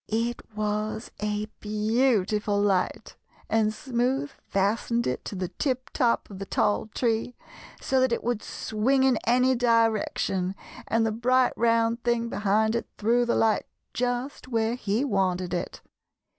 ]"It 0.27 0.41
was 0.55 1.11
a 1.21 1.45
beautiful 1.59 2.59
light, 2.59 3.15
and 3.47 3.71
Smoothe 3.71 4.31
fastened 4.47 5.05
it 5.05 5.23
to 5.25 5.35
the 5.35 5.49
tip 5.49 5.91
top 5.93 6.27
of 6.31 6.39
the 6.39 6.45
tall 6.47 6.87
tree, 6.95 7.35
so 7.79 7.99
that 7.99 8.11
it 8.11 8.23
would 8.23 8.41
swing 8.41 9.03
in 9.03 9.19
any 9.27 9.53
direction, 9.53 10.55
and 10.87 11.05
the 11.05 11.11
bright 11.11 11.53
round 11.55 12.03
thing 12.03 12.29
behind 12.29 12.73
it 12.75 12.87
threw 12.97 13.25
the 13.27 13.35
light 13.35 13.67
just 13.93 14.47
where 14.47 14.73
he 14.73 15.05
wanted 15.05 15.53
it. 15.53 15.81